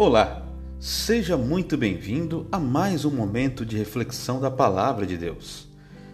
[0.00, 0.46] Olá,
[0.78, 5.66] seja muito bem-vindo a mais um momento de reflexão da Palavra de Deus.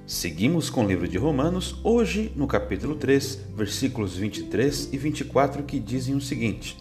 [0.07, 5.79] Seguimos com o livro de Romanos, hoje no capítulo 3, versículos 23 e 24, que
[5.79, 6.79] dizem o seguinte: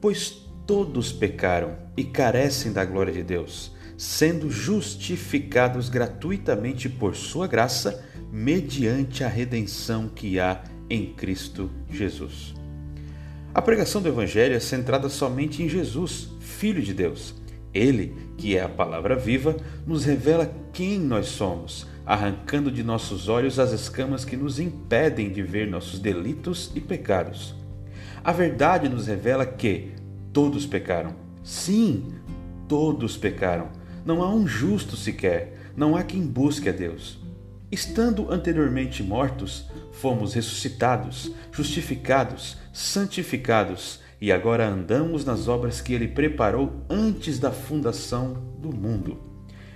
[0.00, 0.30] Pois
[0.66, 8.02] todos pecaram e carecem da glória de Deus, sendo justificados gratuitamente por Sua graça,
[8.32, 12.54] mediante a redenção que há em Cristo Jesus.
[13.56, 17.34] A pregação do Evangelho é centrada somente em Jesus, Filho de Deus.
[17.72, 19.56] Ele, que é a palavra viva,
[19.86, 25.42] nos revela quem nós somos, arrancando de nossos olhos as escamas que nos impedem de
[25.42, 27.54] ver nossos delitos e pecados.
[28.22, 29.94] A verdade nos revela que
[30.34, 31.16] todos pecaram.
[31.42, 32.12] Sim,
[32.68, 33.70] todos pecaram.
[34.04, 37.25] Não há um justo sequer, não há quem busque a Deus.
[37.70, 46.84] Estando anteriormente mortos, fomos ressuscitados, justificados, santificados e agora andamos nas obras que ele preparou
[46.88, 49.18] antes da fundação do mundo.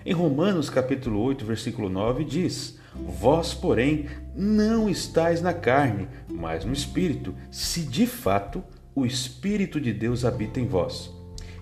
[0.07, 6.73] Em Romanos capítulo 8, versículo 9 diz: Vós, porém, não estais na carne, mas no
[6.73, 8.63] espírito, se de fato
[8.95, 11.11] o espírito de Deus habita em vós.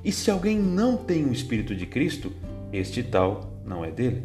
[0.04, 2.32] E se alguém não tem o espírito de Cristo,
[2.70, 4.24] este tal não é dele.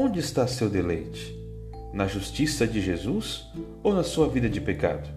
[0.00, 1.36] Onde está seu deleite?
[1.92, 3.48] Na justiça de Jesus
[3.82, 5.08] ou na sua vida de pecado?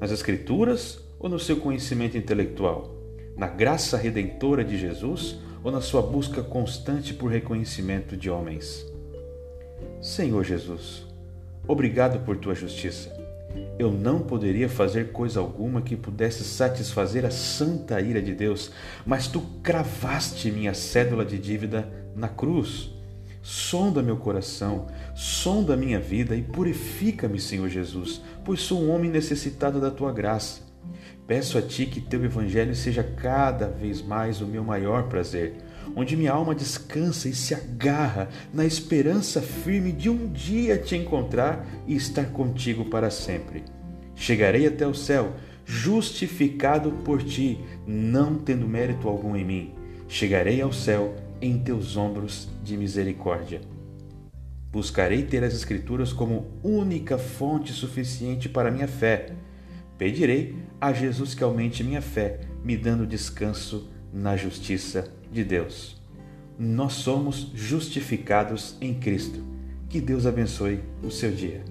[0.00, 2.96] Nas Escrituras ou no seu conhecimento intelectual?
[3.36, 8.84] Na graça redentora de Jesus ou na sua busca constante por reconhecimento de homens?
[10.02, 11.06] Senhor Jesus,
[11.68, 13.16] obrigado por tua justiça.
[13.78, 18.72] Eu não poderia fazer coisa alguma que pudesse satisfazer a santa ira de Deus,
[19.06, 22.97] mas tu cravaste minha cédula de dívida na cruz
[23.50, 29.80] Sonda meu coração, sonda minha vida e purifica-me, Senhor Jesus, pois sou um homem necessitado
[29.80, 30.60] da tua graça.
[31.26, 35.54] Peço a ti que teu evangelho seja cada vez mais o meu maior prazer,
[35.96, 41.66] onde minha alma descansa e se agarra na esperança firme de um dia te encontrar
[41.86, 43.64] e estar contigo para sempre.
[44.14, 45.32] Chegarei até o céu,
[45.64, 49.78] justificado por ti, não tendo mérito algum em mim.
[50.08, 53.60] Chegarei ao céu em teus ombros de misericórdia.
[54.72, 59.34] Buscarei ter as Escrituras como única fonte suficiente para minha fé.
[59.98, 66.00] Pedirei a Jesus que aumente minha fé, me dando descanso na justiça de Deus.
[66.58, 69.44] Nós somos justificados em Cristo.
[69.88, 71.62] Que Deus abençoe o seu dia.